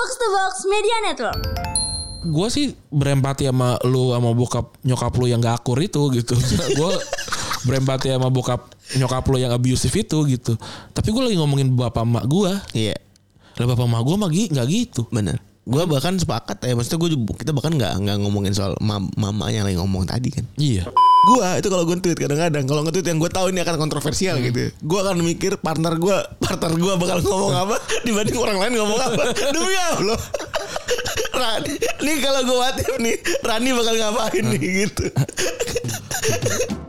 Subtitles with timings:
[0.00, 1.40] Box to Box Media Network.
[2.24, 6.32] gue sih berempati sama lu sama bokap nyokap lu yang gak akur itu gitu
[6.80, 6.92] gue
[7.68, 8.64] berempati sama bokap
[8.96, 10.56] nyokap lu yang abusive itu gitu
[10.96, 12.96] tapi gue lagi ngomongin bapak emak gue Iya.
[13.60, 15.36] lah bapak emak gue mah nggak gitu Bener.
[15.68, 16.72] Gue bahkan sepakat ya.
[16.72, 20.48] Maksudnya gue kita bahkan nggak nggak ngomongin soal mam mamanya yang lagi ngomong tadi kan.
[20.56, 20.88] iya
[21.20, 24.72] Gua itu kalau gue tweet kadang-kadang kalau nge-tweet yang gue tahu ini akan kontroversial gitu.
[24.80, 27.76] Gue akan mikir partner gue partner gue bakal ngomong apa
[28.08, 29.22] dibanding orang lain ngomong apa.
[29.52, 30.20] Demi Allah.
[31.30, 35.04] Rani, nih kalau gue watif nih, Rani bakal ngapain nih gitu.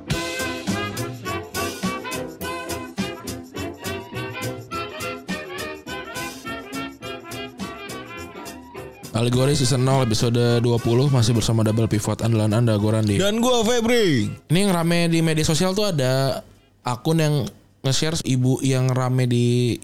[9.12, 10.72] Alegori season 0 episode 20
[11.12, 14.32] masih bersama double pivot andalan anda gue Randi Dan gue Febri.
[14.48, 16.40] ini yang rame di media sosial tuh ada
[16.82, 17.44] akun yang
[17.84, 19.76] nge-share ibu yang rame di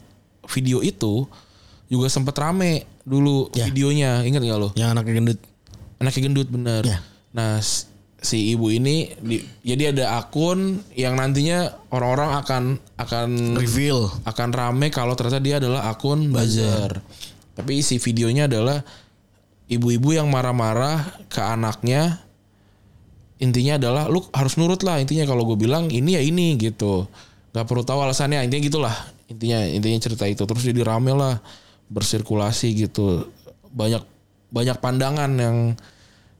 [0.48, 1.28] video itu
[1.86, 2.72] juga sempet rame
[3.04, 3.68] dulu Ya.
[3.68, 5.40] videonya inget gak lo Yang anaknya gendut.
[5.98, 6.82] anaknya gendut bener.
[6.86, 6.98] Ya.
[7.34, 7.60] Nah
[8.18, 12.64] si ibu ini di- jadi ada akun yang nantinya orang-orang akan
[12.96, 13.30] akan
[13.60, 14.08] Reveal.
[14.24, 17.04] akan rame kalau ternyata dia adalah akun buzzer.
[17.54, 18.86] Tapi isi videonya adalah
[19.68, 22.24] ibu-ibu yang marah-marah ke anaknya.
[23.38, 27.06] Intinya adalah lu harus nurut lah intinya kalau gue bilang ini ya ini gitu.
[27.54, 28.96] Gak perlu tahu alasannya intinya gitulah.
[29.30, 31.38] Intinya intinya cerita itu terus jadi rame lah
[31.94, 33.30] bersirkulasi gitu.
[33.70, 34.02] Banyak
[34.50, 35.78] banyak pandangan yang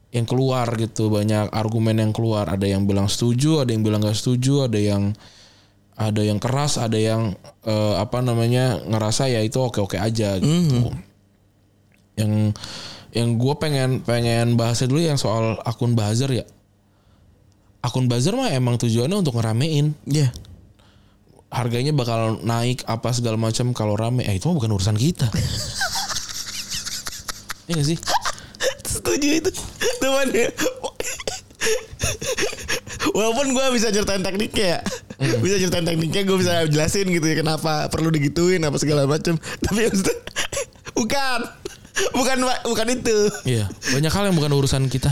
[0.08, 4.16] yang keluar gitu banyak argumen yang keluar ada yang bilang setuju ada yang bilang gak
[4.16, 5.12] setuju ada yang
[6.00, 7.36] ada yang keras ada yang
[7.68, 10.88] eh, apa namanya ngerasa ya itu oke oke aja gitu
[12.16, 12.56] yang
[13.16, 16.44] yang gue pengen pengen bahasnya dulu yang soal akun buzzer ya
[17.80, 20.28] akun buzzer mah emang tujuannya untuk ngeramein Iya.
[21.48, 25.32] harganya bakal naik apa segala macam kalau rame eh itu mah bukan urusan kita
[27.68, 27.98] Iya gak sih
[28.88, 29.50] Setuju itu.
[30.00, 30.48] Teman ya.
[33.12, 34.80] Walaupun gue bisa ceritain tekniknya ya.
[35.38, 39.36] Bisa ceritain tekniknya gue bisa jelasin gitu ya kenapa perlu digituin apa segala macam.
[39.38, 40.16] Tapi maksudnya
[40.96, 41.40] bukan.
[42.18, 43.16] Bukan bukan itu.
[43.44, 45.10] Iya banyak hal yang bukan urusan kita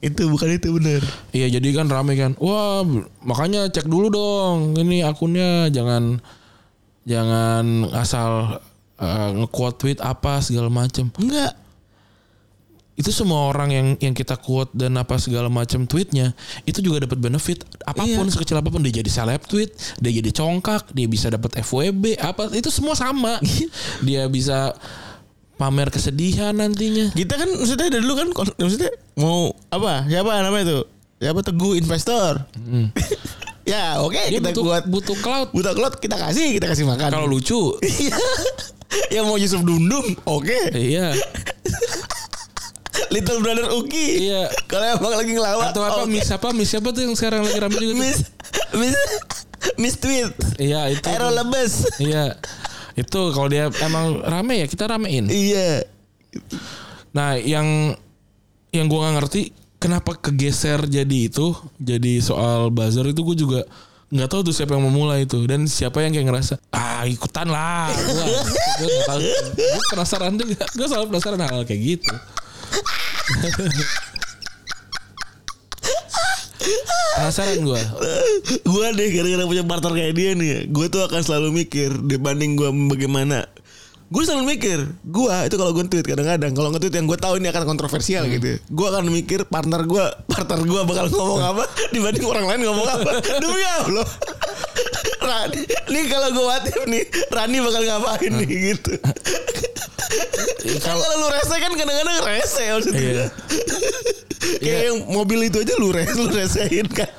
[0.00, 1.02] Itu bukan itu bener.
[1.32, 2.36] Iya jadi kan rame kan.
[2.38, 2.84] Wah
[3.24, 4.76] makanya cek dulu dong.
[4.76, 6.20] Ini akunnya jangan
[7.08, 8.60] jangan asal
[9.00, 11.08] uh, nge-quote tweet apa segala macam.
[11.16, 11.56] Enggak.
[12.96, 16.32] Itu semua orang yang yang kita quote dan apa segala macam tweetnya
[16.64, 18.32] itu juga dapat benefit apa pun Iya.
[18.32, 19.68] sekecil apa pun dia jadi seleb tweet,
[20.00, 23.36] dia jadi congkak, dia bisa dapat FWB apa itu semua sama.
[24.06, 24.72] dia bisa
[25.56, 27.10] pamer kesedihan nantinya.
[27.10, 30.04] Kita kan maksudnya dari dulu kan maksudnya mau apa?
[30.04, 30.80] Siapa namanya itu?
[31.16, 32.44] Siapa teguh investor?
[33.66, 35.48] ya oke Dia kita butuh buat butuh cloud.
[35.50, 37.08] buta klot kita kasih kita kasih makan.
[37.08, 38.14] Kalau lucu, Iya.
[39.10, 40.70] yang mau Yusuf Dundum, oke.
[40.72, 41.10] iya.
[43.08, 44.24] Little Brother Uki.
[44.24, 44.48] Iya.
[44.66, 45.68] Kalau emang lagi ngelawak.
[45.70, 46.10] Atau apa oke.
[46.10, 48.00] Miss apa Miss siapa tuh yang sekarang lagi rame juga tuh?
[48.00, 48.18] Miss
[48.72, 48.96] Miss
[49.76, 50.32] Miss Tweet.
[50.56, 51.04] Iya itu.
[51.04, 51.86] Aero Lebes.
[51.98, 52.36] Iya.
[52.96, 55.28] Itu kalau dia emang rame ya kita ramein.
[55.28, 55.84] Iya.
[57.12, 57.96] Nah, yang
[58.72, 59.42] yang gua nggak ngerti
[59.76, 63.60] kenapa kegeser jadi itu jadi soal buzzer itu gue juga
[64.06, 67.90] nggak tahu tuh siapa yang memulai itu dan siapa yang kayak ngerasa ah ikutan lah
[68.78, 69.20] gue tahu
[69.58, 72.14] gue penasaran deh gue selalu penasaran hal, -hal kayak gitu
[77.16, 77.82] penasaran gue
[78.66, 80.48] Gua deh gara-gara punya partner kayak dia nih.
[80.48, 83.48] ya, Gue tuh akan selalu mikir dibanding gua bagaimana.
[84.06, 87.50] Gue selalu mikir, gua itu kalau gue tweet kadang-kadang kalau nge-tweet yang gue tahu ini
[87.50, 88.62] akan kontroversial gitu.
[88.70, 93.10] Gue akan mikir partner gua partner gua bakal ngomong apa dibanding orang lain ngomong apa.
[93.42, 94.06] Demi Allah.
[95.26, 97.02] Rani, nih kalau gue watif nih,
[97.34, 98.94] Rani bakal ngapain nih gitu.
[100.82, 103.00] Kan kalau lu rese kan kadang-kadang rese maksudnya.
[103.00, 103.26] Iya.
[104.60, 107.10] Kayak yang mobil itu aja lu res, lu resein kan.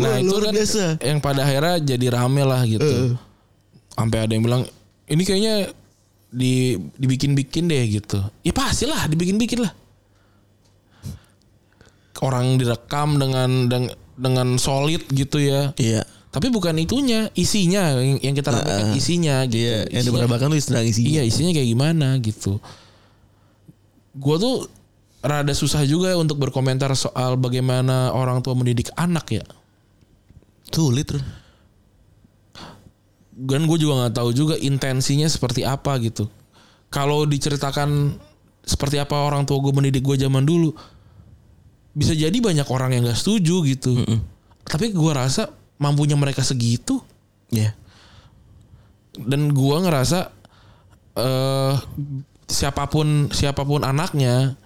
[0.00, 0.84] Nah Wah, itu kan biasa.
[1.00, 3.16] yang pada akhirnya jadi rame lah gitu.
[3.92, 4.62] Sampai ada yang bilang
[5.08, 5.70] ini kayaknya
[6.32, 8.18] di dibikin-bikin deh gitu.
[8.42, 9.72] Ya pastilah dibikin-bikin lah.
[12.22, 15.74] Orang direkam dengan dengan, dengan solid gitu ya.
[15.76, 16.06] Iya.
[16.32, 19.60] Tapi bukan itunya, isinya yang, yang kita ramekan isinya gitu.
[19.60, 21.08] Iya, yang Isinya- diperdebatkan tuh sedang isinya.
[21.12, 22.56] Iya isinya kayak gimana gitu.
[24.12, 24.64] Gue tuh
[25.20, 29.44] rada susah juga untuk berkomentar soal bagaimana orang tua mendidik anak ya.
[30.68, 31.22] Sulit tuh.
[33.32, 36.28] dan gue juga nggak tahu juga intensinya seperti apa gitu.
[36.92, 38.12] Kalau diceritakan
[38.62, 40.76] seperti apa orang tua gue mendidik gue zaman dulu,
[41.96, 43.96] bisa jadi banyak orang yang nggak setuju gitu.
[44.68, 45.48] Tapi gue rasa
[45.82, 47.02] mampunya mereka segitu,
[47.50, 47.74] Iya.
[49.18, 50.30] dan gue ngerasa
[51.12, 51.74] eh
[52.48, 54.56] siapa pun siapa pun anaknya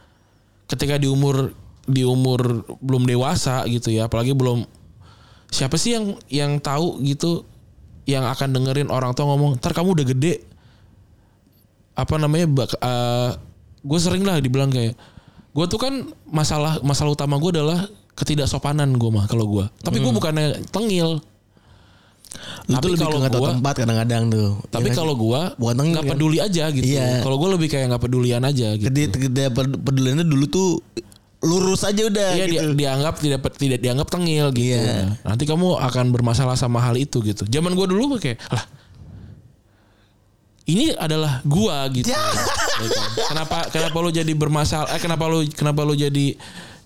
[0.70, 1.50] ketika di umur
[1.86, 4.62] di umur belum dewasa gitu ya apalagi belum
[5.50, 7.42] siapa sih yang yang tahu gitu
[8.06, 10.34] yang akan dengerin orang tua ngomong ntar kamu udah gede
[11.98, 13.30] apa namanya bak- eh,
[13.82, 14.94] gue sering lah dibilang kayak
[15.50, 17.86] gue tuh kan masalah masalah utama gue adalah
[18.16, 21.20] ketidaksopanan gue mah kalau gue tapi gue bukannya tengil
[22.66, 24.50] Lu Tapi tuh lebih ke kalau gua- tempat kadang-kadang tuh.
[24.68, 26.12] tapi Ya kalau gue Bukan tengil nggak kan?
[26.12, 27.22] peduli aja gitu Iya.
[27.22, 29.44] kalau gue lebih kayak nggak pedulian aja gitu gede gede
[29.78, 30.68] peduliannya dulu tuh
[31.38, 32.74] lurus aja udah Iya gitu.
[32.74, 34.74] dianggap tidak tidak dianggap tengil gitu.
[34.74, 35.16] Iya.
[35.22, 37.46] Nah, nanti kamu akan bermasalah sama hal itu gitu.
[37.46, 38.64] Zaman gue dulu kayak lah
[40.66, 42.10] ini adalah gua gitu.
[42.10, 42.18] Ya.
[42.76, 43.10] Ya kan?
[43.30, 44.90] Kenapa kenapa lu jadi bermasalah?
[44.90, 46.34] Eh, kenapa lu kenapa lu jadi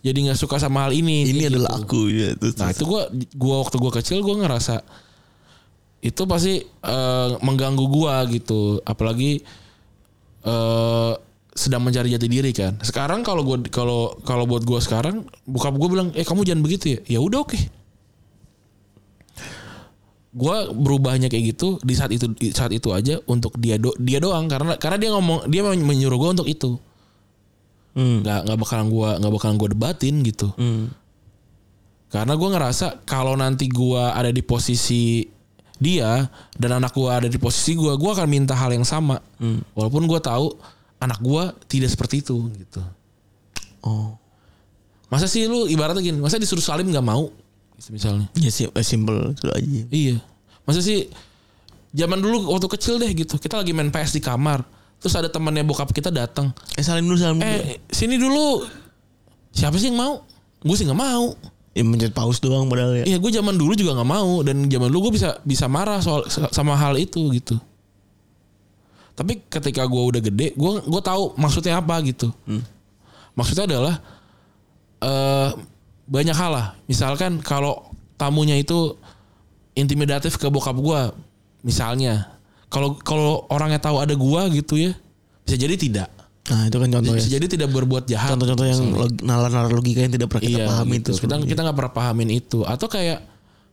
[0.00, 1.28] jadi nggak suka sama hal ini?
[1.28, 1.50] Ini Gitu.
[1.56, 2.32] adalah aku ya.
[2.36, 3.02] Terus, Nah itu gua
[3.36, 4.80] gua waktu gua kecil gua ngerasa
[6.00, 8.80] itu pasti eh, mengganggu gua gitu.
[8.82, 9.44] Apalagi
[10.40, 11.12] eh
[11.50, 12.80] sedang mencari jati diri kan.
[12.80, 16.96] Sekarang kalau gua kalau kalau buat gua sekarang bokap gua bilang, "Eh kamu jangan begitu
[16.96, 17.60] ya." Ya udah oke.
[20.30, 24.22] Gua berubahnya kayak gitu di saat itu di saat itu aja untuk dia do, dia
[24.22, 26.78] doang karena karena dia ngomong dia menyuruh gua untuk itu.
[27.90, 28.22] Hmm.
[28.22, 30.48] nggak nggak bakalan gua nggak bakalan gua debatin gitu.
[30.54, 30.94] Hmm.
[32.10, 35.22] Karena gue ngerasa kalau nanti gue ada di posisi
[35.78, 36.26] dia
[36.58, 39.22] dan anak gue ada di posisi gue, gue akan minta hal yang sama.
[39.78, 40.50] Walaupun gue tahu
[40.98, 42.82] anak gue tidak seperti itu gitu.
[43.86, 44.18] Oh.
[45.06, 47.30] Masa sih lu ibaratnya gini, masa disuruh salim nggak mau?
[47.78, 48.26] Gitu misalnya.
[48.34, 49.80] Ya sih eh, simple itu aja.
[49.90, 50.16] Iya.
[50.66, 51.06] Masa sih
[51.94, 54.66] zaman dulu waktu kecil deh gitu, kita lagi main PS di kamar,
[55.00, 57.48] terus ada temannya bokap kita datang, Eh salim dulu salim dulu.
[57.48, 58.68] eh sini dulu.
[59.50, 60.14] Siapa sih yang mau?
[60.60, 61.34] Gue sih nggak mau.
[61.72, 63.04] Ya mencet pause doang padahal ya.
[63.08, 66.28] Iya gue zaman dulu juga nggak mau dan zaman dulu gue bisa bisa marah soal
[66.52, 67.56] sama hal itu gitu.
[69.16, 72.28] Tapi ketika gue udah gede, gue gue tahu maksudnya apa gitu.
[73.34, 73.94] Maksudnya adalah
[75.00, 75.50] eh
[76.10, 76.66] banyak hal lah.
[76.84, 77.88] Misalkan kalau
[78.18, 78.98] tamunya itu
[79.72, 81.00] intimidatif ke bokap gue,
[81.62, 82.36] misalnya.
[82.70, 84.94] Kalau kalau orangnya tahu ada gue gitu ya,
[85.42, 86.08] bisa jadi tidak.
[86.48, 87.18] Nah itu kan contoh ya.
[87.18, 88.30] Bisa jadi tidak berbuat jahat.
[88.30, 88.80] Contoh-contoh yang
[89.20, 91.10] nalar-nalar logika yang tidak pernah kita Iya, pahami gitu.
[91.12, 91.20] itu.
[91.26, 92.62] Kita kita nggak pernah pahamin itu.
[92.62, 93.26] Atau kayak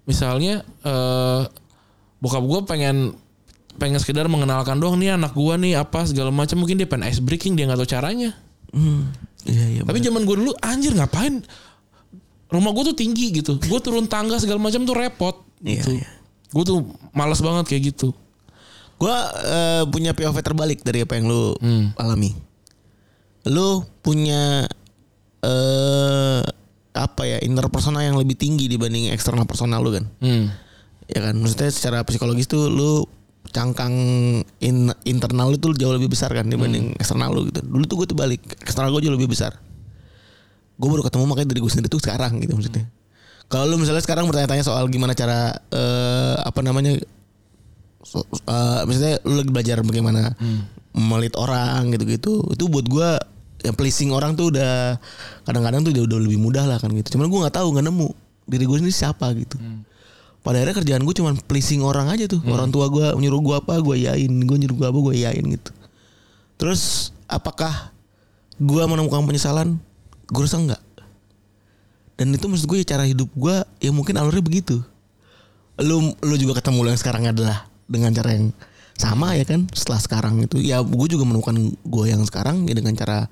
[0.03, 1.41] misalnya eh
[2.17, 2.97] bokap gue pengen
[3.77, 7.21] pengen sekedar mengenalkan doang nih anak gue nih apa segala macam mungkin dia pengen ice
[7.21, 8.33] breaking dia nggak tahu caranya.
[8.73, 9.13] Hmm.
[9.45, 9.81] Iya iya.
[9.85, 11.45] Tapi zaman gue dulu anjir ngapain?
[12.47, 13.59] Rumah gue tuh tinggi gitu.
[13.59, 15.35] Gue turun tangga segala macam tuh repot.
[15.61, 15.89] Iya, Gitu.
[15.97, 16.09] iya.
[16.49, 16.79] Gue tuh
[17.11, 18.09] malas banget kayak gitu.
[18.97, 19.13] Gue
[19.45, 21.93] eh, punya POV terbalik dari apa yang lu Hmm.
[21.95, 22.33] alami.
[23.45, 24.65] Lu punya
[25.41, 26.41] eh
[26.97, 30.05] apa ya interpersonal yang lebih tinggi dibanding eksternal personal lu kan?
[30.17, 30.49] Hmm.
[31.07, 33.05] Ya kan, maksudnya secara psikologis tuh lu
[33.47, 33.93] cangkang
[34.59, 37.63] in, internal lu tuh jauh lebih besar kan dibanding eksternal lu gitu.
[37.63, 39.55] Dulu tuh gue tuh balik, eksternal gue jauh lebih besar.
[40.75, 42.89] Gue baru ketemu makanya dari gue sendiri tuh sekarang gitu maksudnya.
[43.47, 46.99] Kalau lu misalnya sekarang bertanya-tanya soal gimana cara eh, apa namanya
[48.07, 50.31] so, eh, misalnya lu lagi belajar bagaimana
[50.95, 53.19] melit orang gitu-gitu itu buat gua
[53.67, 54.95] yang pleasing orang tuh udah
[55.43, 57.19] kadang-kadang tuh udah, udah lebih mudah lah kan gitu.
[57.19, 58.09] Cuman gua nggak tahu nggak nemu
[58.47, 59.59] diri gue sendiri siapa gitu.
[60.39, 62.39] Pada akhirnya kerjaan gue cuman pleasing orang aja tuh.
[62.47, 65.75] Orang tua gua nyuruh gua apa gua iyain gue nyuruh gua apa gua iyain gitu.
[66.55, 67.91] Terus apakah
[68.55, 69.75] gua menemukan penyesalan?
[70.31, 70.81] Gue rasa enggak
[72.17, 74.81] dan itu maksud gue cara hidup gua ya mungkin alurnya begitu.
[75.77, 78.51] Lu lu juga ketemu lu yang sekarang adalah dengan cara yang
[78.97, 80.59] sama ya kan setelah sekarang itu.
[80.59, 83.31] Ya gue juga menemukan gue yang sekarang ya dengan cara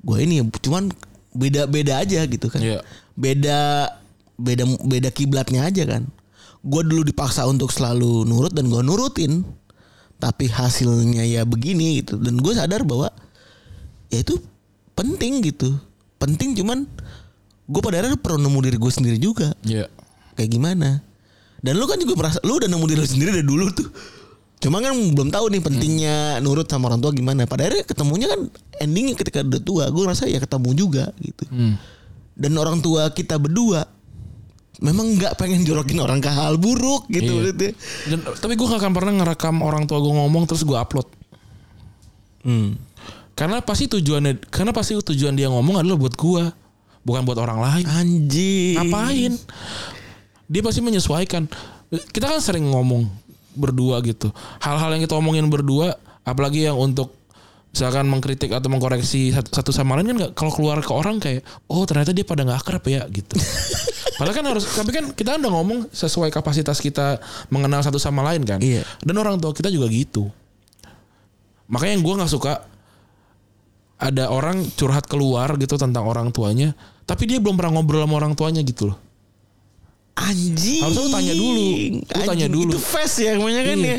[0.00, 0.44] gue ini ya.
[0.48, 0.90] Cuman
[1.30, 2.62] beda beda aja gitu kan.
[2.62, 2.80] Iya.
[3.20, 3.86] beda
[4.40, 6.08] beda beda kiblatnya aja kan.
[6.64, 9.44] Gue dulu dipaksa untuk selalu nurut dan gue nurutin
[10.20, 12.16] tapi hasilnya ya begini gitu.
[12.16, 13.12] Dan gue sadar bahwa
[14.08, 14.38] ya itu
[14.96, 15.76] penting gitu.
[16.20, 16.84] Penting cuman
[17.70, 19.52] gue pada akhirnya perlu nemu diri gue sendiri juga.
[19.66, 19.90] Iya.
[20.38, 21.04] kayak gimana
[21.60, 23.88] dan lu kan juga merasa lu udah nemu diri lu sendiri dari dulu tuh
[24.60, 28.40] cuma kan belum tahu nih pentingnya nurut sama orang tua gimana pada akhirnya ketemunya kan
[28.76, 31.80] endingnya ketika udah tua gue rasa ya ketemu juga gitu Hmm.
[32.36, 33.88] dan orang tua kita berdua
[34.80, 37.72] memang nggak pengen jorokin orang ke hal buruk gitu Iya.
[38.08, 41.04] Dan tapi gue gak akan pernah ngerekam orang tua gue ngomong terus gue upload.
[42.40, 42.80] Hmm.
[43.36, 46.52] Karena pasti tujuannya karena pasti tujuan dia ngomong adalah buat gua,
[47.04, 47.84] bukan buat orang lain.
[47.88, 48.76] Anjing.
[48.76, 49.32] Ngapain?
[50.50, 51.46] Dia pasti menyesuaikan.
[52.10, 53.06] Kita kan sering ngomong
[53.54, 54.34] berdua gitu.
[54.58, 55.94] Hal-hal yang kita omongin berdua,
[56.26, 57.14] apalagi yang untuk
[57.70, 61.86] misalkan mengkritik atau mengkoreksi satu, sama lain kan nggak kalau keluar ke orang kayak oh
[61.86, 63.38] ternyata dia pada nggak akrab ya gitu.
[64.18, 68.42] Padahal kan harus tapi kan kita udah ngomong sesuai kapasitas kita mengenal satu sama lain
[68.42, 68.58] kan.
[68.58, 68.82] Iya.
[69.06, 70.28] Dan orang tua kita juga gitu.
[71.70, 72.52] Makanya yang gue nggak suka
[74.00, 76.74] ada orang curhat keluar gitu tentang orang tuanya,
[77.06, 78.98] tapi dia belum pernah ngobrol sama orang tuanya gitu loh.
[80.16, 80.82] Anjing.
[80.84, 81.66] Harusnya lu tanya dulu.
[82.00, 82.70] Lu tanya dulu.
[82.74, 83.88] Itu face ya namanya kan Iya.
[83.88, 83.98] ya.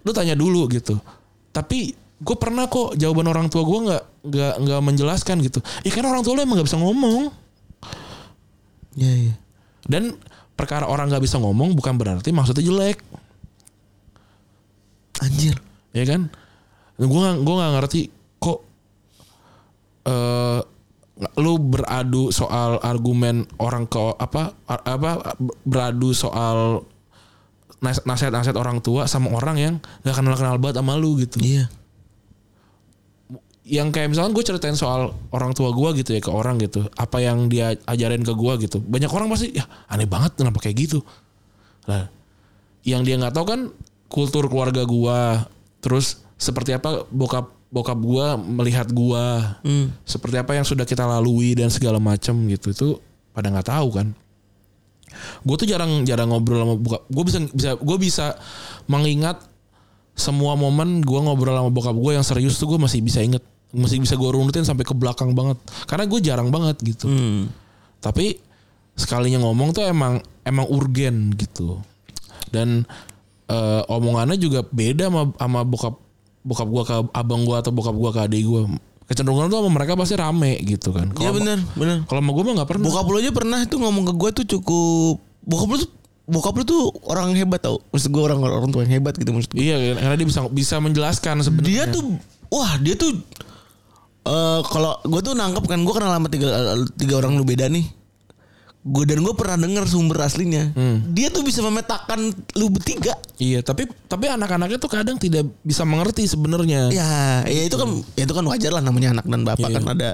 [0.00, 0.94] Lu tanya dulu gitu.
[1.50, 5.58] Tapi gue pernah kok jawaban orang tua gue nggak nggak nggak menjelaskan gitu.
[5.82, 7.32] Ya kan orang tua lu emang nggak bisa ngomong.
[8.96, 9.34] Iya iya.
[9.84, 10.16] Dan
[10.54, 13.00] perkara orang nggak bisa ngomong bukan berarti maksudnya jelek,
[15.20, 15.56] Anjir.
[15.92, 16.28] ya kan?
[16.96, 18.00] Gue nggak gue nggak ngerti
[18.36, 18.58] kok
[20.04, 20.60] eh
[21.36, 25.36] lu beradu soal argumen orang ke apa apa
[25.68, 26.84] beradu soal
[27.84, 29.74] nas- nasihat-nasihat orang tua sama orang yang
[30.04, 31.40] nggak kenal kenal banget sama lu gitu.
[31.40, 31.68] Iya.
[33.70, 37.22] yang kayak misalkan gue ceritain soal orang tua gue gitu ya ke orang gitu apa
[37.22, 40.98] yang dia ajarin ke gue gitu banyak orang pasti ya aneh banget kenapa kayak gitu
[41.86, 42.10] lah
[42.82, 43.60] yang dia nggak tahu kan
[44.10, 45.20] kultur keluarga gue
[45.86, 49.24] terus seperti apa bokap bokap gue melihat gue
[49.62, 49.94] Hmm.
[50.02, 52.88] seperti apa yang sudah kita lalui dan segala macam gitu itu
[53.30, 54.10] pada nggak tahu kan.
[55.46, 57.02] Gue tuh jarang jarang ngobrol sama bokap.
[57.10, 58.26] Gue bisa bisa gue bisa
[58.90, 59.38] mengingat
[60.18, 64.02] semua momen gue ngobrol sama bokap gue yang serius tuh gue masih bisa inget masih
[64.02, 65.58] bisa gue runutin sampai ke belakang banget.
[65.86, 67.06] Karena gue jarang banget gitu.
[67.06, 67.46] Hmm.
[68.00, 68.40] tapi
[68.96, 71.78] sekalinya ngomong tuh emang emang urgen gitu.
[72.50, 72.82] Dan
[73.46, 76.09] eh, omongannya juga beda sama sama bokap
[76.40, 78.64] bokap gua ke abang gua atau bokap gua ke adik gua
[79.10, 81.10] kecenderungan tuh sama mereka pasti rame gitu kan.
[81.10, 81.96] Iya Kalau benar, benar.
[82.06, 82.84] kalau sama gua mah nggak pernah.
[82.86, 85.90] Bokap lu aja pernah tuh ngomong ke gue tuh cukup bokap lu tuh
[86.30, 87.82] bokap lu tuh orang hebat tau.
[87.90, 90.78] Maksud gue orang orang tua yang hebat gitu maksud gue iya karena dia bisa bisa
[90.78, 91.66] menjelaskan sebenarnya.
[91.66, 92.02] Dia tuh
[92.54, 93.18] wah dia tuh
[94.30, 96.48] eh kalau gue tuh nangkep kan gue kenal sama tiga
[96.94, 97.82] tiga orang lu beda nih
[98.80, 100.72] gue dan gue pernah denger sumber aslinya.
[101.12, 103.12] Dia tuh bisa memetakan lu bertiga.
[103.36, 106.88] Iya tapi tapi anak-anaknya tuh kadang tidak bisa mengerti sebenarnya.
[106.88, 109.76] Ya ya itu kan ya itu kan wajar lah namanya anak dan bapak Iya.
[109.76, 110.10] kan ada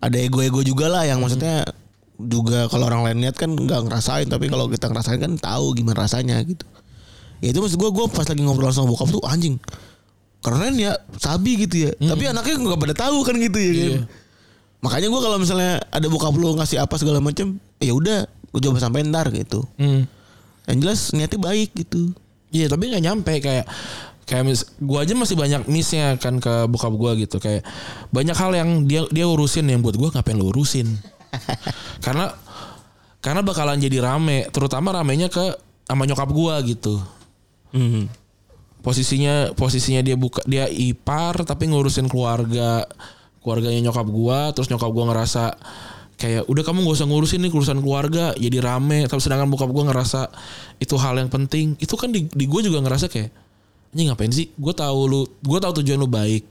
[0.00, 1.68] ada ego-ego juga lah yang maksudnya
[2.16, 6.08] juga kalau orang lain lihat kan nggak ngerasain tapi kalau kita ngerasain kan tahu gimana
[6.08, 6.64] rasanya gitu.
[7.44, 9.60] Ya itu maksud gue gue pas lagi ngobrol sama bokap tuh anjing
[10.40, 11.92] keren ya sabi gitu ya.
[11.92, 13.84] Tapi anaknya nggak pada tahu kan gitu ya kan?
[13.84, 14.00] Iya.
[14.82, 18.78] Makanya gue kalau misalnya ada bokap lu ngasih apa segala macem ya udah gue coba
[18.82, 19.64] sampai ntar gitu.
[19.80, 20.04] Hmm.
[20.62, 22.14] yang jelas niatnya baik gitu.
[22.52, 23.66] Iya tapi nggak nyampe kayak
[24.28, 27.42] kayak mis, gua aja masih banyak missnya kan ke bokap gua gitu.
[27.42, 27.66] Kayak
[28.14, 30.86] banyak hal yang dia dia urusin yang buat gua ngapain lu urusin?
[32.04, 32.30] Karena
[33.22, 37.02] karena bakalan jadi rame terutama ramenya ke sama nyokap gua gitu.
[37.72, 38.04] Hmm.
[38.84, 42.84] posisinya posisinya dia buka dia ipar tapi ngurusin keluarga
[43.42, 45.58] keluarganya nyokap gua terus nyokap gua ngerasa
[46.16, 49.04] kayak udah kamu gak usah ngurusin nih urusan keluarga jadi rame.
[49.10, 50.30] Tapi sedangkan bokap gua ngerasa
[50.78, 51.74] itu hal yang penting.
[51.82, 53.30] Itu kan di, di gua juga ngerasa kayak
[53.92, 54.48] ini ngapain sih?
[54.56, 56.48] Gue tahu lu gue tahu tujuan lu baik.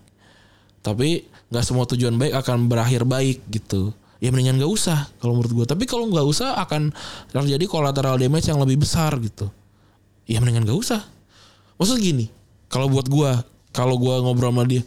[0.82, 3.94] Tapi nggak semua tujuan baik akan berakhir baik gitu.
[4.22, 5.66] Ya mendingan gak usah kalau menurut gua.
[5.66, 6.94] Tapi kalau nggak usah akan
[7.34, 9.50] terjadi collateral damage yang lebih besar gitu.
[10.30, 11.02] Ya mendingan gak usah.
[11.82, 12.30] Maksud gini
[12.70, 13.42] kalau buat gua
[13.74, 14.86] kalau gua ngobrol sama dia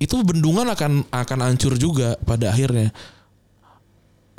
[0.00, 2.88] itu bendungan akan akan hancur juga pada akhirnya.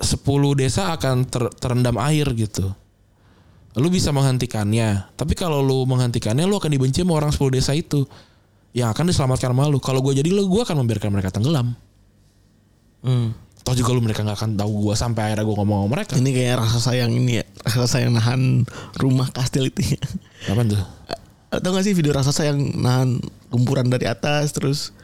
[0.02, 0.18] 10
[0.58, 2.74] desa akan ter- terendam air gitu.
[3.78, 8.10] Lu bisa menghentikannya tapi kalau lu menghentikannya lu akan dibenci sama orang 10 desa itu.
[8.74, 9.78] Yang akan diselamatkan sama lu.
[9.78, 11.78] Kalau gue jadi lu gue akan membiarkan mereka tenggelam.
[13.02, 13.34] Hmm.
[13.62, 16.14] toh juga lu mereka nggak akan tahu gue sampai akhirnya gue ngomong sama mereka.
[16.18, 18.66] Ini kayak rasa sayang ini ya Rasa sayang nahan
[18.98, 20.02] rumah kastil itu ya.
[20.50, 20.82] Apa tuh?
[21.54, 24.96] Atau gak sih video rasa sayang nahan gempuran dari atas Terus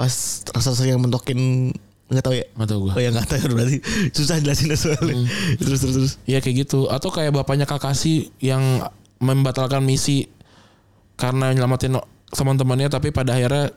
[0.00, 1.68] pas rasa sayang mentokin
[2.08, 2.48] nggak tahu ya?
[2.56, 3.78] Nggak tahu gue Oh ya nggak tahu ya, berarti.
[4.16, 5.28] Susah jelasinnya soalnya.
[5.60, 6.12] Terus terus terus.
[6.24, 6.88] Iya kayak gitu.
[6.88, 8.80] Atau kayak bapaknya Kakashi yang
[9.20, 10.32] membatalkan misi
[11.20, 12.00] karena nyelamatin
[12.32, 13.76] teman-temannya tapi pada akhirnya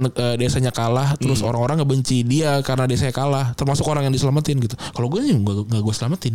[0.00, 3.52] eh, desanya kalah terus orang-orang ngebenci dia karena desanya kalah.
[3.52, 4.80] Termasuk orang yang diselamatin gitu.
[4.96, 6.34] Kalau gue sih nggak gue selamatin.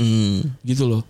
[0.00, 0.40] Hmm.
[0.64, 1.04] gitu loh.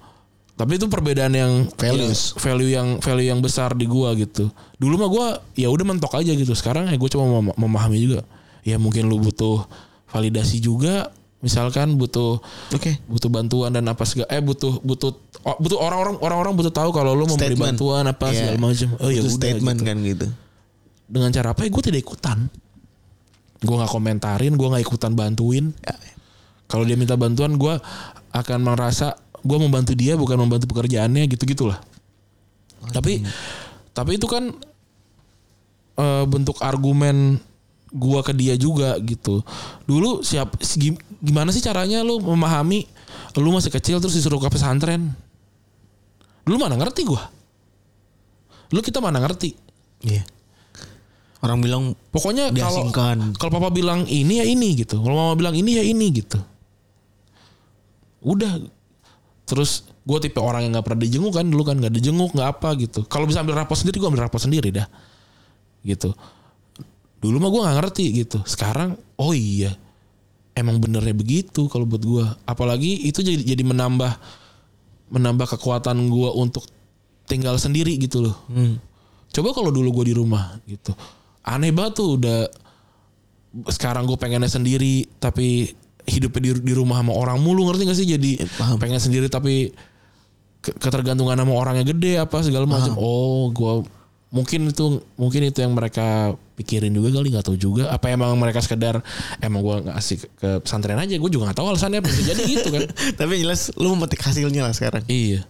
[0.54, 2.30] Tapi itu perbedaan yang Values.
[2.30, 4.46] ya, value yang value yang besar di gua gitu.
[4.76, 6.54] Dulu mah gua ya udah mentok aja gitu.
[6.54, 8.22] Sekarang ya gue coba mem- memahami juga.
[8.62, 9.66] Ya mungkin lu butuh
[10.06, 11.10] validasi juga.
[11.38, 16.52] Misalkan butuh Oke butuh bantuan dan apa segala eh butuh butuh oh, butuh orang-orang orang-orang
[16.54, 17.76] butuh tahu kalau lu memberi Statement.
[17.76, 18.36] bantuan apa Iya.
[18.38, 18.88] segala macam.
[18.96, 19.84] Oh ya udah statement gitu.
[19.84, 20.26] kan gitu
[21.04, 21.60] Dengan cara apa?
[21.60, 22.48] Ya gue tidak ikutan.
[23.58, 25.74] Gue nggak komentarin, gue nggak ikutan bantuin.
[25.76, 25.92] ya.
[26.64, 27.74] Kalau dia minta bantuan, gue
[28.30, 31.78] akan merasa gue membantu dia bukan membantu pekerjaannya gitu gitulah.
[32.90, 33.20] Tapi
[33.92, 34.50] tapi itu kan
[35.96, 37.38] eh, bentuk argumen
[37.94, 39.44] gua ke dia juga gitu.
[39.86, 42.88] Dulu siap si- gimana sih caranya lu memahami
[43.38, 45.14] lu masih kecil terus disuruh ke pesantren?
[46.42, 47.30] Dulu mana ngerti gua.
[48.74, 49.54] Lu kita mana ngerti?
[50.02, 50.26] Iya
[51.44, 53.36] Orang bilang Pokoknya kalau Diasingkan.
[53.36, 54.96] kalau papa bilang ini ya ini gitu.
[54.98, 56.40] Kalau mama bilang ini ya ini gitu.
[58.24, 58.56] Udah.
[59.44, 62.68] Terus gue tipe orang yang nggak pernah dijenguk kan dulu kan nggak dijenguk nggak apa
[62.80, 63.04] gitu.
[63.04, 64.88] Kalau bisa ambil rapor sendiri gue ambil rapor sendiri dah.
[65.84, 66.12] Gitu.
[67.20, 68.38] Dulu mah gue nggak ngerti gitu.
[68.48, 69.76] Sekarang oh iya
[70.56, 72.24] emang benernya begitu kalau buat gue.
[72.48, 74.12] Apalagi itu jadi jadi menambah
[75.12, 76.64] menambah kekuatan gue untuk
[77.28, 78.36] tinggal sendiri gitu loh.
[78.48, 78.80] hmm,
[79.34, 80.96] Coba kalau dulu gue di rumah gitu.
[81.44, 82.48] Aneh banget tuh udah
[83.68, 85.70] sekarang gue pengennya sendiri tapi
[86.04, 88.76] hidupnya di, di rumah sama orang mulu ngerti gak sih jadi paham.
[88.76, 89.72] pengen sendiri tapi
[90.60, 92.92] ke- ketergantungan sama orangnya gede apa segala macam.
[92.94, 93.88] Oh, gue
[94.28, 94.84] mungkin itu
[95.14, 98.98] mungkin itu yang mereka pikirin juga kali nggak tahu juga apa emang mereka sekedar
[99.38, 102.42] emang gue nggak asik ke pesantren aja gue juga nggak tahu alasannya apa bisa jadi
[102.44, 102.82] gitu kan
[103.18, 105.06] Tapi jelas lu memetik hasilnya lah sekarang.
[105.06, 105.46] iya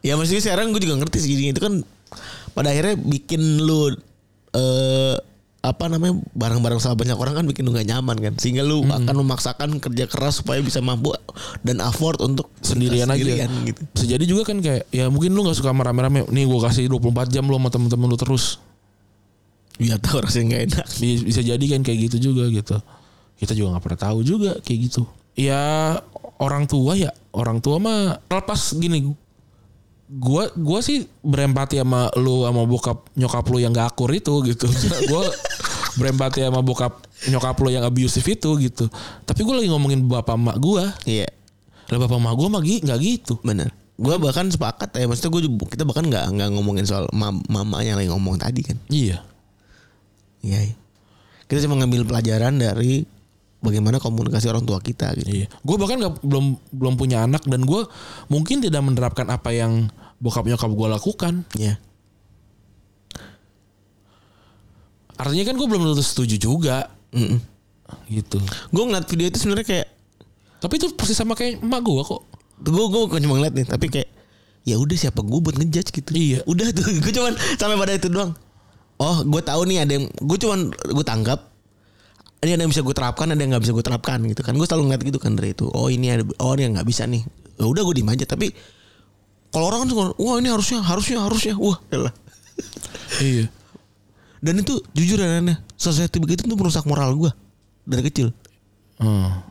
[0.00, 1.86] Ya maksudnya sekarang gue juga ngerti sih itu kan
[2.50, 3.94] pada akhirnya bikin lu
[4.50, 5.14] eh
[5.60, 8.32] apa namanya barang-barang sama banyak orang kan bikin lu gak nyaman kan.
[8.40, 11.12] Sehingga lu akan memaksakan kerja keras supaya bisa mampu
[11.60, 13.44] dan afford untuk sendirian aja.
[13.68, 13.80] gitu.
[13.92, 16.88] bisa jadi juga kan kayak ya mungkin lu nggak suka sama rame-rame nih gue kasih
[16.88, 18.56] 24 jam lu sama temen-temen lu terus.
[19.76, 20.86] Biar tahu rasanya gak enak.
[20.96, 22.76] Bi- bisa jadi kan kayak gitu juga gitu.
[23.36, 25.04] Kita juga nggak pernah tahu juga kayak gitu.
[25.36, 25.60] Ya
[26.40, 29.12] orang tua ya orang tua mah lepas gini
[30.10, 34.66] gua gua sih berempati sama lu sama bokap nyokap lu yang gak akur itu gitu
[35.10, 35.30] gua
[35.94, 38.90] berempati sama bokap nyokap lu yang abusive itu gitu
[39.22, 41.30] tapi gue lagi ngomongin bapak emak gua Iya
[41.90, 43.74] lah bapak emak gua mah nggak gitu bener.
[44.00, 48.00] Gue bahkan sepakat ya maksudnya gue kita bahkan nggak nggak ngomongin soal mam mama yang
[48.00, 48.78] lagi ngomong tadi kan.
[48.88, 49.20] iya
[50.40, 50.72] Iya.
[50.72, 50.74] iya.
[51.44, 53.04] Kita cuma ngambil pelajaran dari
[53.60, 55.28] bagaimana komunikasi orang tua kita gitu.
[55.28, 57.84] Iya, gue bahkan nggak belum belum punya anak dan gue
[58.26, 61.34] mungkin tidak menerapkan apa yang bokap nyokap gue lakukan.
[61.54, 61.76] Iya.
[65.14, 67.36] Artinya kan gue belum tentu setuju juga, Mm-mm.
[68.08, 68.40] gitu.
[68.72, 69.88] Gue ngeliat video itu sebenarnya kayak
[70.60, 72.22] Tapi itu persis sama kayak emak gue kok.
[72.60, 74.12] gue gue cuma ngeliat nih tapi kayak
[74.60, 76.44] ya udah siapa gue buat ngejudge gitu Iya.
[76.44, 78.36] udah tuh gue cuman sampai pada itu doang
[79.00, 81.49] oh gue tahu nih ada yang gue cuman gue tanggap
[82.40, 84.56] ini ada yang bisa gue terapkan ada yang nggak bisa gue terapkan gitu kan.
[84.56, 85.68] Gue selalu ngeliat gitu kan dari itu.
[85.68, 87.20] Oh ini ada oh ini yang nggak bisa nih.
[87.60, 88.24] Ya udah gue diem aja.
[88.24, 88.48] Tapi
[89.52, 91.54] kalau orang kan suka wah ini harusnya harusnya harusnya.
[91.60, 92.14] Wah elah.
[93.20, 93.50] Iya.
[94.40, 97.28] dan itu jujur dan aneh society begitu tuh merusak moral gue
[97.84, 98.32] dari kecil.
[98.96, 99.44] Hmm.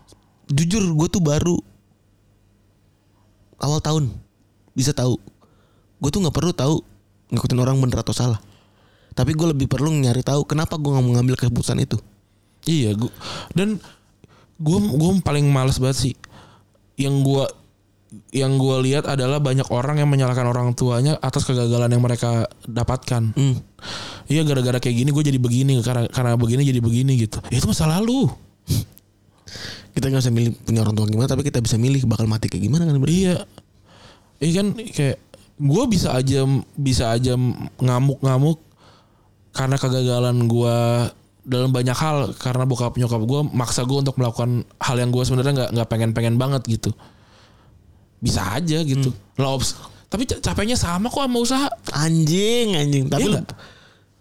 [0.50, 1.58] jujur gue tuh baru
[3.62, 4.10] awal tahun
[4.74, 5.20] bisa tahu.
[6.02, 6.82] Gue tuh nggak perlu tahu
[7.30, 8.42] ngikutin orang bener atau salah.
[9.14, 12.02] Tapi gue lebih perlu nyari tahu kenapa gue nggak mau ngambil keputusan itu
[12.68, 13.12] Iya, gua,
[13.56, 13.80] dan
[14.60, 16.16] gue gue paling males banget sih.
[17.00, 17.44] Yang gue
[18.34, 23.38] yang gue lihat adalah banyak orang yang menyalahkan orang tuanya atas kegagalan yang mereka dapatkan.
[23.38, 23.56] hmm.
[24.30, 27.42] Iya gara-gara kayak gini gue jadi begini karena karena begini jadi begini gitu.
[27.50, 28.30] Ya, itu masa lalu.
[29.98, 32.64] kita nggak bisa milih punya orang tua gimana tapi kita bisa milih bakal mati kayak
[32.70, 33.36] gimana kan Iya.
[34.40, 35.18] Iya kan kayak
[35.60, 37.36] gue bisa aja bisa aja
[37.84, 38.64] ngamuk-ngamuk
[39.52, 40.78] karena kegagalan gue
[41.50, 45.54] dalam banyak hal karena bokap nyokap gue maksa gue untuk melakukan hal yang gue sebenarnya
[45.58, 46.94] nggak nggak pengen-pengen banget gitu.
[48.20, 49.10] Bisa aja gitu.
[49.36, 51.68] Lah, obs- tapi ca- capeknya sama kok sama usaha.
[51.94, 53.50] anjing anjing tapi nggak?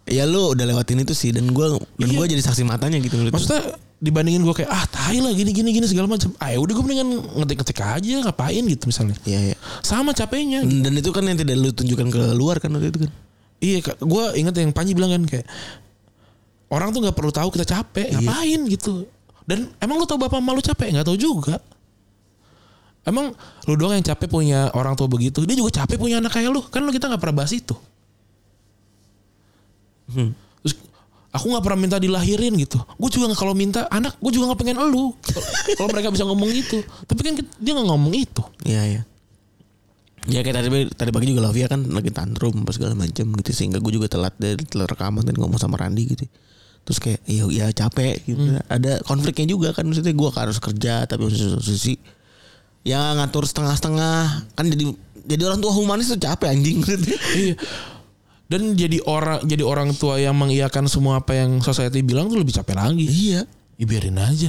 [0.09, 2.17] ya lu udah lewatin itu sih dan gue dan Iya.
[2.17, 3.21] gue jadi saksi matanya gitu.
[3.29, 6.33] Maksudnya dibandingin gue kayak ah tai lah gini gini gini segala macam.
[6.39, 9.17] Ah ya udah gue mendingan ngetik-ngetik aja ngapain gitu misalnya.
[9.23, 9.57] Iya, iya.
[9.83, 10.65] Sama capeknya.
[10.65, 13.13] Dan itu kan yang tidak lu tunjukkan ke luar kan waktu itu kan.
[13.59, 15.45] Iya, gue inget yang Panji bilang kan kayak
[16.69, 19.09] orang tuh nggak perlu tahu kita capek, ngapain gitu.
[19.49, 20.93] Dan emang lu tahu bapak malu capek?
[20.93, 21.57] Nggak tahu juga.
[23.09, 23.33] Emang
[23.65, 25.41] lu doang yang capek punya orang tua begitu.
[25.49, 26.61] Dia juga capek punya anak kayak lu.
[26.69, 27.73] Kan lu kita nggak pernah bahas itu.
[30.61, 30.75] Terus
[31.33, 32.77] aku nggak pernah minta dilahirin gitu.
[33.01, 35.17] Gue juga kalau minta anak, gue juga nggak pengen elu.
[35.81, 36.85] Kalau mereka bisa ngomong gitu.
[37.09, 38.43] Tapi kan dia nggak ngomong itu.
[38.69, 39.03] Iya iya.
[40.29, 43.81] Ya kayak tadi tadi pagi juga Lavia kan lagi tantrum pas segala macam gitu sehingga
[43.81, 46.29] gue juga telat dari telat rekaman dan ngomong sama Randi gitu.
[46.89, 48.57] Terus kayak ya ya capek gitu.
[48.65, 52.01] Ada konfliknya juga kan maksudnya gue harus kerja tapi satu sisi
[52.81, 54.97] ya ngatur setengah-setengah kan jadi
[55.29, 56.81] jadi orang tua humanis tuh capek anjing.
[57.37, 57.61] Iya.
[58.49, 62.57] Dan jadi orang jadi orang tua yang mengiyakan semua apa yang society bilang tuh lebih
[62.57, 63.05] capek lagi.
[63.05, 63.45] iya.
[63.77, 64.49] Ya biarin aja.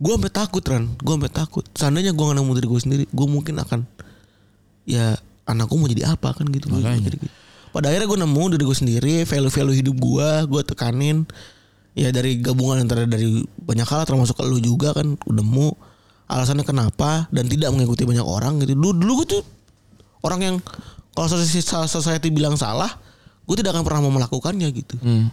[0.00, 1.64] Gue sampai takut Ran, gue sampai takut.
[1.76, 3.84] Seandainya gue gak nemu diri gue sendiri, gue mungkin akan
[4.88, 6.72] ya anakku mau jadi apa kan gitu.
[6.72, 7.12] Makanya.
[7.12, 7.28] gitu.
[7.74, 11.26] Pada akhirnya gue nemu diri gue sendiri, value-value hidup gue, gue tekanin.
[11.98, 15.74] Ya dari gabungan antara dari banyak hal termasuk ke lu juga kan udah nemu
[16.30, 18.78] alasannya kenapa dan tidak mengikuti banyak orang gitu.
[18.78, 19.42] Dulu dulu gue tuh
[20.22, 20.56] orang yang
[21.14, 22.90] kalau society, bilang salah,
[23.46, 24.98] gue tidak akan pernah mau melakukannya gitu.
[24.98, 25.30] Hmm.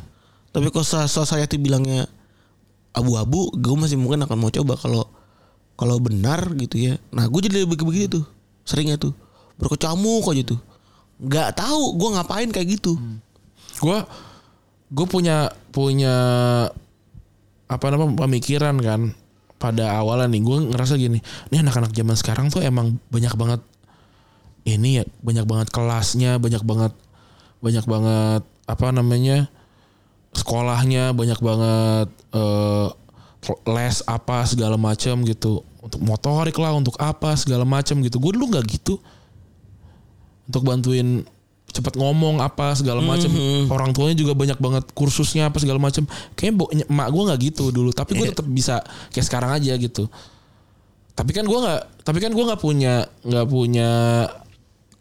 [0.54, 2.06] Tapi kalau so- society bilangnya
[2.93, 5.10] abu-abu, gue masih mungkin akan mau coba kalau
[5.73, 6.93] kalau benar gitu ya.
[7.10, 8.25] Nah, gue jadi lebih begitu tuh.
[8.62, 9.17] Seringnya tuh
[9.58, 10.62] berkecamuk aja tuh.
[11.22, 12.98] Nggak tahu gue ngapain kayak gitu.
[13.82, 13.98] gue
[14.92, 16.16] gue punya punya
[17.72, 19.02] apa namanya pemikiran kan
[19.62, 20.42] pada awalnya nih.
[20.42, 23.62] Gue ngerasa gini ini anak-anak zaman sekarang tuh emang banyak banget
[24.66, 26.94] ini ya banyak banget kelasnya banyak banget
[27.62, 29.50] banyak banget apa namanya
[30.34, 32.88] sekolahnya banyak banget eh,
[33.70, 35.62] les apa segala macam gitu.
[35.82, 38.22] Untuk motorik lah untuk apa segala macam gitu.
[38.22, 39.02] Gue dulu nggak gitu
[40.52, 41.24] untuk bantuin
[41.72, 43.32] cepat ngomong apa segala macam
[43.72, 46.04] orang tuanya juga banyak banget kursusnya apa segala macam
[46.36, 48.84] kayak bo- emak gue nggak gitu dulu tapi gue tetap bisa
[49.16, 50.12] kayak sekarang aja gitu.
[51.16, 53.90] Tapi kan gue nggak tapi kan gue nggak punya nggak punya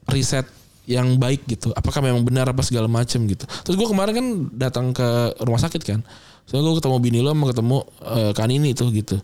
[0.07, 0.47] riset
[0.87, 1.75] yang baik gitu.
[1.75, 3.45] Apakah memang benar apa segala macam gitu.
[3.67, 6.01] Terus gue kemarin kan datang ke rumah sakit kan.
[6.47, 7.77] Soalnya gue ketemu bini lo sama ketemu
[8.15, 9.19] eh, kan ini tuh gitu.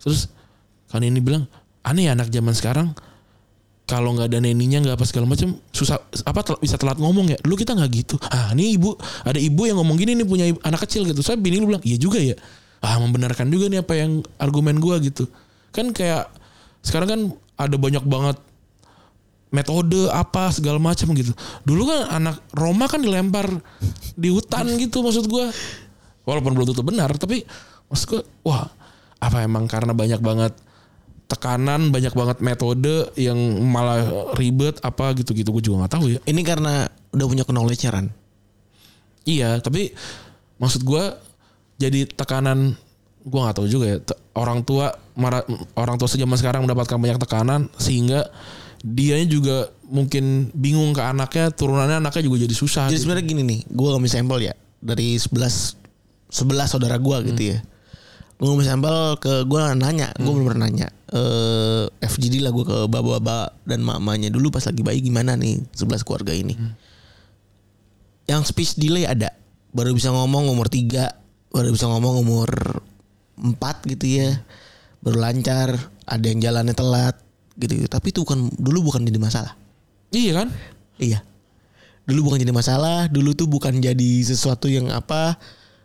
[0.00, 0.32] Terus
[0.88, 1.44] kan ini bilang
[1.84, 2.88] aneh ya anak zaman sekarang
[3.86, 7.38] kalau nggak ada neninya nggak apa segala macam susah apa tel- bisa telat ngomong ya.
[7.38, 8.18] Dulu kita nggak gitu.
[8.26, 11.22] Ah ini ibu ada ibu yang ngomong gini nih punya anak kecil gitu.
[11.22, 12.34] Saya bini lu bilang iya juga ya.
[12.82, 15.30] Ah membenarkan juga nih apa yang argumen gua gitu.
[15.70, 16.26] Kan kayak
[16.82, 17.20] sekarang kan
[17.56, 18.36] ada banyak banget
[19.54, 21.30] metode apa segala macam gitu.
[21.62, 23.46] Dulu kan anak Roma kan dilempar
[24.18, 25.46] di hutan gitu maksud gua.
[26.26, 27.46] Walaupun belum tentu benar tapi
[27.86, 28.66] maksud gua wah
[29.22, 30.65] apa emang karena banyak banget
[31.26, 33.34] tekanan banyak banget metode yang
[33.66, 38.06] malah ribet apa gitu-gitu gue juga nggak tahu ya Ini karena udah punya knowledge Ran.
[39.26, 39.90] iya tapi
[40.62, 41.04] maksud gue
[41.76, 42.78] jadi tekanan
[43.26, 43.98] gue nggak tahu juga ya
[44.38, 45.42] orang tua marah
[45.74, 48.30] orang tua sejaman sekarang mendapatkan banyak tekanan sehingga
[48.86, 49.56] dianya juga
[49.90, 53.02] mungkin bingung ke anaknya turunannya anaknya juga jadi susah Jadi gitu.
[53.08, 55.74] sebenarnya gini nih, gue ngambil sampel ya dari 11
[56.30, 57.58] 11 saudara gue gitu ya.
[58.36, 60.92] Gue ngambil sampel ke gue nanya, gue belum pernah nanya.
[61.08, 66.04] Eh FGD lah gue ke bapak-bapak dan mamanya dulu pas lagi bayi gimana nih 11
[66.04, 66.52] keluarga ini.
[68.28, 69.32] Yang speech delay ada,
[69.72, 72.50] baru bisa ngomong umur 3, baru bisa ngomong umur
[73.40, 73.56] 4
[73.96, 74.36] gitu ya.
[75.00, 75.72] Baru lancar,
[76.04, 77.16] ada yang jalannya telat
[77.56, 77.88] gitu.
[77.88, 79.56] Tapi itu bukan dulu bukan jadi masalah.
[80.12, 80.48] iya kan
[80.96, 81.20] Iya.
[82.06, 85.36] Dulu bukan jadi masalah, dulu tuh bukan jadi sesuatu yang apa.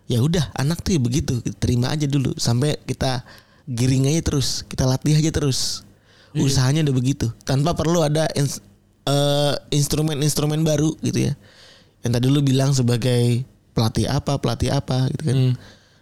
[0.06, 3.24] Ya udah, anak tuh ya begitu, terima aja dulu sampai kita
[3.66, 5.86] giring aja terus, kita latih aja terus.
[6.32, 8.64] Usahanya udah begitu, tanpa perlu ada ins-
[9.04, 11.34] eh, instrumen-instrumen baru gitu ya.
[12.02, 15.36] Yang tadi lu bilang sebagai pelatih apa, pelatih apa gitu kan.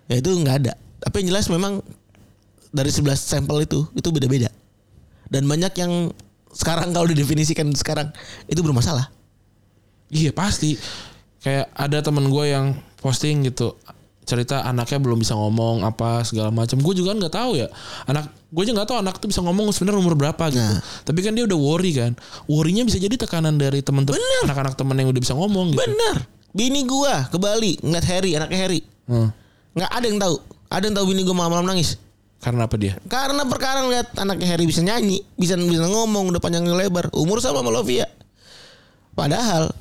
[0.06, 0.74] Ya itu nggak ada.
[1.00, 1.82] Tapi yang jelas memang
[2.70, 4.50] dari 11 sampel itu itu beda-beda.
[5.30, 6.14] Dan banyak yang
[6.50, 8.10] sekarang kalau didefinisikan sekarang
[8.46, 9.10] itu bermasalah.
[10.10, 10.78] Iya pasti.
[11.40, 13.76] Kayak ada temen gue yang posting gitu
[14.30, 16.78] cerita anaknya belum bisa ngomong apa segala macam.
[16.78, 17.68] Gue juga kan nggak tahu ya.
[18.06, 20.62] Anak gue aja nggak tahu anak tuh bisa ngomong sebenarnya umur berapa gitu.
[20.62, 20.86] Nah.
[21.02, 22.14] Tapi kan dia udah worry kan.
[22.46, 25.82] Worrynya bisa jadi tekanan dari teman-teman anak-anak temen yang udah bisa ngomong gitu.
[25.82, 26.30] Bener.
[26.54, 28.82] Bini gua ke Bali ngeliat Harry, anaknya Harry.
[29.10, 29.34] Hmm.
[29.74, 30.36] Nggak ada yang tahu.
[30.70, 31.98] Ada yang tahu bini gua malam-malam nangis.
[32.40, 32.96] Karena apa dia?
[33.10, 37.60] Karena perkara ngeliat anaknya Harry bisa nyanyi, bisa bisa ngomong, udah panjang lebar, umur sama
[37.60, 38.08] sama Lovia.
[39.12, 39.76] Padahal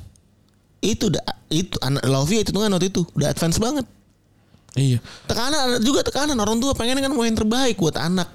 [0.79, 3.85] itu udah itu anak Lovia itu kan waktu itu udah advance banget.
[4.77, 4.99] Iya.
[5.27, 8.29] Tekanan juga tekanan orang tua pengen kan mau yang terbaik buat anak.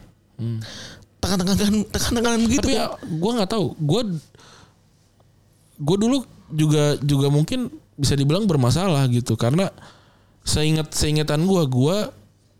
[1.23, 2.85] Tekan-tekanan tekan-tekanan begitu Tapi kan.
[2.85, 3.67] ya, gue nggak tahu.
[3.81, 4.03] Gue
[5.79, 6.19] gue dulu
[6.53, 9.71] juga juga mungkin bisa dibilang bermasalah gitu karena
[10.45, 11.97] seingat seingatan gue gue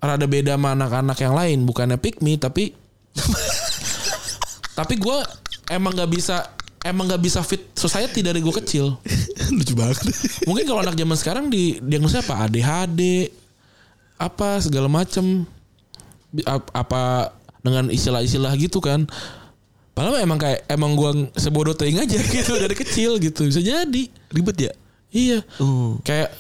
[0.01, 2.73] rada beda sama anak-anak yang lain bukannya pick me tapi
[4.79, 5.19] tapi gue
[5.71, 9.01] emang nggak bisa emang nggak bisa fit society dari gue kecil.
[9.57, 10.05] Lucu banget.
[10.45, 12.45] mungkin kalau anak zaman sekarang di diagnosa apa?
[12.47, 13.33] ADHD
[14.21, 15.49] apa segala macem.
[16.77, 17.33] Apa
[17.65, 19.09] dengan istilah-istilah gitu kan.
[19.95, 23.49] Padahal emang kayak emang gua sebodoh teing aja gitu dari kecil gitu.
[23.49, 24.03] Bisa jadi.
[24.31, 24.73] Ribet ya?
[25.15, 25.39] iya.
[25.63, 25.95] Oh.
[26.03, 26.35] kayak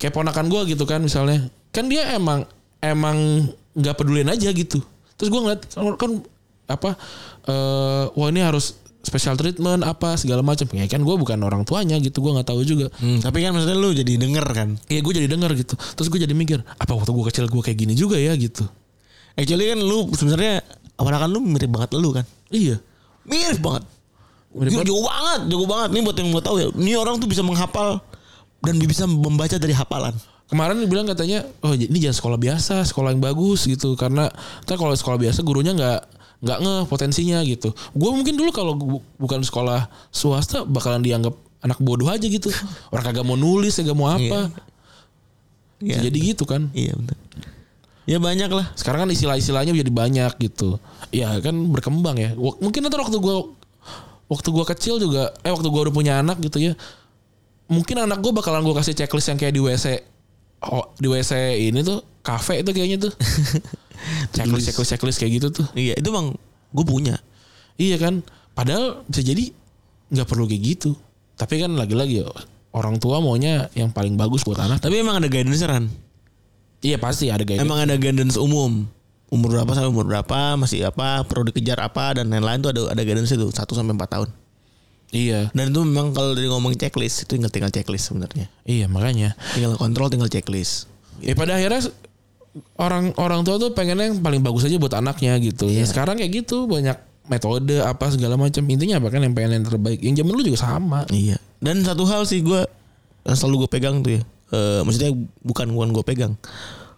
[0.00, 1.46] kayak ponakan gua gitu kan misalnya.
[1.70, 2.48] Kan dia emang
[2.80, 3.46] emang
[3.76, 4.80] nggak pedulin aja gitu.
[5.20, 5.62] Terus gua ngeliat
[6.00, 6.10] kan
[6.66, 6.98] apa
[7.46, 11.96] eh wah ini harus special treatment apa segala macam ya kan gua bukan orang tuanya
[11.98, 14.68] gitu gua nggak tahu juga Hmm, tapi kan maksudnya lu jadi denger kan.
[14.88, 17.76] Iya gue jadi denger gitu Terus gue jadi mikir Apa waktu gue kecil gue kayak
[17.76, 18.64] gini juga ya gitu
[19.36, 20.64] Actually kan lu sebenarnya
[20.96, 22.24] apalagi lu mirip banget lu kan.
[22.48, 22.80] Iya
[23.26, 23.84] Mirip banget.
[24.50, 24.86] Mirip banget.
[24.88, 25.88] jago banget, jago banget.
[25.92, 26.66] Nih buat yang mau tahu ya.
[26.72, 28.00] Ini orang tuh bisa menghafal
[28.62, 30.14] dan bisa membaca dari hafalan.
[30.46, 34.30] Kemarin bilang katanya Oh ini jangan sekolah biasa Sekolah yang bagus gitu Karena
[34.62, 36.00] Ntar kalau sekolah biasa gurunya nggak
[36.44, 38.76] nggak ngeh potensinya gitu Gue mungkin dulu kalau
[39.16, 41.32] bukan sekolah swasta Bakalan dianggap
[41.64, 42.52] anak bodoh aja gitu
[42.92, 44.52] Orang kagak mau nulis Kagak mau apa
[45.80, 46.08] Iya.
[46.08, 46.72] Jadi gitu kan.
[46.72, 47.16] Iya benar.
[48.06, 48.66] Ya banyak lah.
[48.78, 50.78] Sekarang kan istilah-istilahnya jadi banyak gitu.
[51.12, 52.32] Ya kan berkembang ya.
[52.38, 53.50] Mungkin nanti waktu gua
[54.30, 56.72] waktu gua kecil juga eh waktu gua udah punya anak gitu ya.
[57.66, 59.86] Mungkin anak gua bakalan gua kasih checklist yang kayak di WC
[60.64, 63.12] oh, di WC ini tuh kafe itu kayaknya tuh.
[64.34, 65.66] checklist checklist checklist kayak gitu tuh.
[65.76, 66.32] Iya itu bang
[66.72, 67.16] gue punya.
[67.76, 68.24] Iya kan.
[68.56, 69.52] Padahal bisa jadi
[70.12, 70.96] nggak perlu kayak gitu.
[71.36, 72.32] Tapi kan lagi-lagi ya,
[72.72, 74.80] orang tua maunya yang paling bagus buat anak.
[74.80, 75.92] Tapi emang ada guidance ran.
[76.80, 78.88] Iya pasti ada kayak Emang ada guidance umum.
[79.26, 83.02] Umur berapa sampai umur berapa masih apa perlu dikejar apa dan lain-lain tuh ada ada
[83.02, 84.28] guidance itu 1 sampai 4 tahun.
[85.14, 85.54] Iya.
[85.54, 88.50] Dan itu memang kalau dari ngomong checklist itu tinggal tinggal checklist sebenarnya.
[88.66, 89.38] Iya makanya.
[89.54, 90.90] Tinggal kontrol tinggal checklist.
[91.22, 91.86] Ya pada akhirnya
[92.76, 95.70] orang orang tua tuh pengennya yang paling bagus aja buat anaknya gitu.
[95.70, 96.98] Ya sekarang kayak gitu banyak
[97.30, 98.62] metode apa segala macam.
[98.66, 100.02] Intinya apa kan yang pengen yang terbaik.
[100.02, 101.00] Yang zaman dulu juga sama.
[101.10, 101.38] Iya.
[101.62, 102.66] Dan satu hal sih gue
[103.26, 104.22] selalu gue pegang tuh ya.
[104.54, 105.10] Eh, maksudnya
[105.42, 106.32] bukan bukan gue pegang.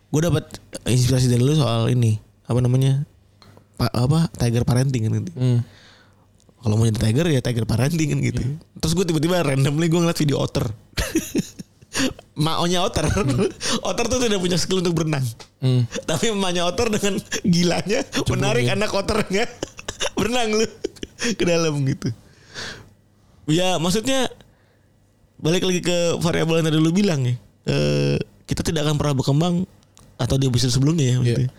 [0.08, 0.48] Gue dapat
[0.88, 2.16] inspirasi dari lu soal ini
[2.48, 3.04] apa namanya
[3.76, 5.32] pa, apa tiger parenting kan gitu.
[5.36, 5.60] Hmm.
[6.58, 8.42] Kalau mau jadi tiger ya tiger parenting kan gitu.
[8.82, 10.66] Terus gue tiba-tiba randomly gue ngeliat video otter.
[12.44, 13.06] Maonya otter.
[13.88, 15.22] otter tuh tidak punya skill untuk berenang.
[15.62, 15.86] Hmm.
[16.06, 19.46] Tapi emaknya otter dengan gilanya menarik anak otternya
[20.18, 20.66] berenang lu
[21.38, 22.10] ke dalam gitu.
[23.48, 24.26] Ya maksudnya
[25.38, 27.34] balik lagi ke variabel yang tadi lu bilang ya.
[27.68, 28.18] Eh,
[28.50, 29.54] kita tidak akan pernah berkembang
[30.18, 31.50] atau di episode sebelumnya ya maksudnya.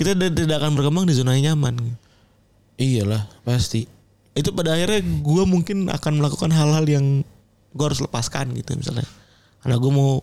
[0.00, 1.76] Kita tidak tidak akan berkembang di zona yang nyaman.
[2.80, 3.99] Iyalah pasti.
[4.34, 7.06] Itu pada akhirnya gue mungkin akan melakukan hal-hal yang
[7.74, 9.06] gue harus lepaskan gitu misalnya.
[9.62, 10.22] Karena gue mau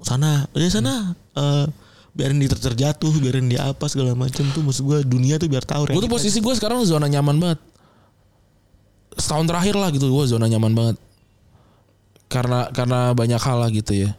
[0.00, 1.12] sana, ya sana.
[1.36, 1.66] eh,
[2.10, 5.64] biarin dia ter- terjatuh, biarin dia apa segala macam tuh maksud gue dunia tuh biar
[5.64, 5.88] tahu.
[5.90, 7.58] Gue tuh posisi gue sekarang zona nyaman banget.
[9.16, 10.96] Setahun terakhir lah gitu gue zona nyaman banget.
[12.30, 14.10] Karena karena banyak hal lah gitu ya.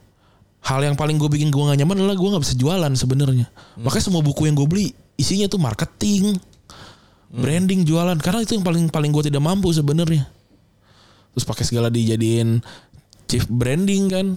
[0.61, 3.49] Hal yang paling gue bikin gue gak nyaman adalah gue nggak bisa jualan sebenarnya.
[3.81, 6.37] Makanya semua buku yang gue beli isinya tuh marketing,
[7.31, 8.19] branding, jualan.
[8.19, 10.27] Karena itu yang paling paling gue tidak mampu sebenarnya.
[11.31, 12.59] Terus pakai segala dijadiin
[13.25, 14.27] chief branding kan.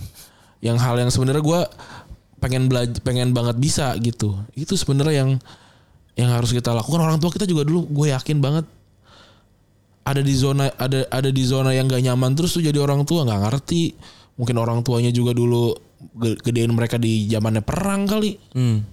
[0.62, 1.60] Yang hal yang sebenarnya gue
[2.38, 4.38] pengen belajar, pengen banget bisa gitu.
[4.54, 5.30] Itu sebenarnya yang
[6.14, 8.64] yang harus kita lakukan orang tua kita juga dulu gue yakin banget
[10.04, 13.26] ada di zona ada ada di zona yang gak nyaman terus tuh jadi orang tua
[13.26, 13.96] nggak ngerti
[14.38, 15.74] mungkin orang tuanya juga dulu
[16.14, 18.84] ge- gedein mereka di zamannya perang kali Hmm.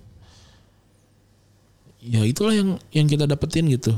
[2.02, 3.94] Ya itulah yang yang kita dapetin gitu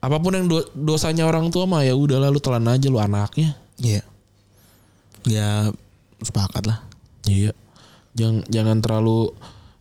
[0.00, 3.56] apa pun yang do- dosanya orang tua mah ya udah lalu telan aja lu anaknya
[3.76, 4.04] Iya.
[5.24, 5.72] Ya
[6.20, 6.84] sepakat lah.
[7.24, 7.52] iya
[8.12, 9.32] jangan jangan terlalu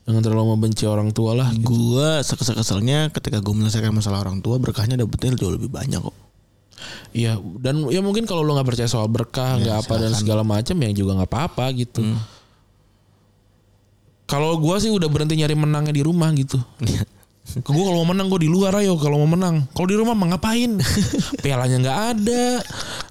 [0.03, 1.67] jangan terlalu membenci orang tua lah gitu.
[1.67, 6.15] Gue sekesel-keselnya ketika gue menyelesaikan masalah orang tua berkahnya dapetnya jauh lebih banyak kok.
[7.12, 10.75] Iya dan ya mungkin kalau lu nggak percaya soal berkah nggak apa dan segala macam
[10.79, 12.03] ya juga nggak apa-apa gitu.
[14.30, 16.62] Kalau gua sih udah berhenti nyari menangnya di rumah gitu.
[17.50, 19.65] Ke gue kalau mau menang gue di luar ayo kalau mau menang.
[19.74, 20.78] Kalau di rumah mah ngapain?
[21.44, 22.46] Pialanya nggak ada,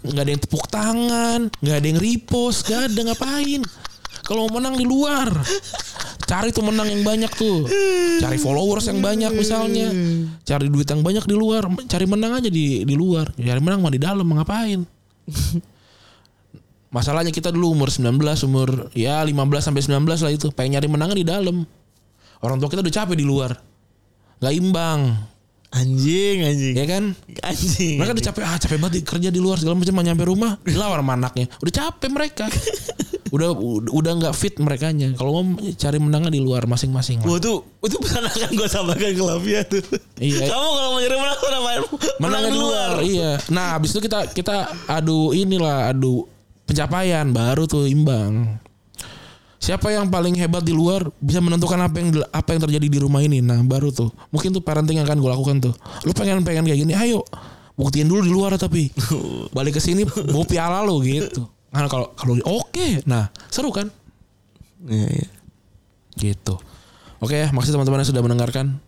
[0.07, 3.67] nggak ada yang tepuk tangan, nggak ada yang repost, nggak ada ngapain.
[4.23, 5.27] Kalau mau menang di luar,
[6.23, 7.67] cari tuh menang yang banyak tuh,
[8.23, 9.91] cari followers yang banyak misalnya,
[10.47, 13.91] cari duit yang banyak di luar, cari menang aja di di luar, cari menang mah
[13.91, 14.85] di dalam mah ngapain?
[16.89, 18.17] Masalahnya kita dulu umur 19,
[18.49, 21.57] umur ya 15 sampai 19 lah itu, pengen nyari menangnya di dalam.
[22.41, 23.59] Orang tua kita udah capek di luar
[24.39, 25.01] nggak imbang
[25.69, 26.75] Anjing, anjing.
[26.81, 27.13] ya kan
[27.45, 28.01] Anjing.
[28.01, 31.13] mereka udah capek ah capek banget kerja di luar segala macam nyampe rumah dilawan sama
[31.13, 32.47] anaknya udah capek mereka
[33.35, 33.53] udah
[33.93, 37.21] udah nggak fit mereka nya kalau mau cari menangnya di luar masing-masing.
[37.21, 39.85] Gua tuh itu pesan akan gue sampaikan ke Lavia tuh.
[40.17, 40.49] Iya.
[40.49, 41.81] Kamu kalau mau nyari menang tuh namanya
[42.17, 44.57] menang di luar iya nah habis itu kita kita
[44.89, 46.25] adu inilah adu
[46.69, 48.61] pencapaian baru tuh imbang.
[49.59, 53.25] Siapa yang paling hebat di luar bisa menentukan apa yang apa yang terjadi di rumah
[53.25, 53.43] ini?
[53.43, 54.13] Nah baru tuh.
[54.31, 55.75] Mungkin tuh parenting yang akan gue lakukan tuh.
[56.07, 57.27] Lu pengen pengen kayak gini ayo
[57.75, 58.93] buktiin dulu di luar tapi.
[59.57, 61.43] Balik ke sini bawa piala lo gitu.
[61.75, 63.91] Nah kalau kalau oke nah seru kan?
[64.87, 65.29] Iya, iya.
[66.15, 66.55] gitu.
[67.19, 68.79] Oke ya makasih teman-teman yang sudah mendengarkan.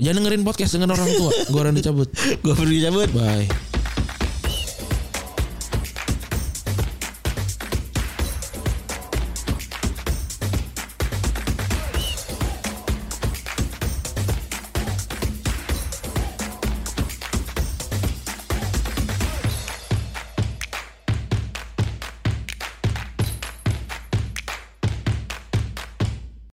[0.00, 1.30] Jangan dengerin podcast dengan orang tua.
[1.52, 2.08] Gue orang dicabut
[2.42, 3.12] Gue pergi cabut.
[3.12, 3.44] bye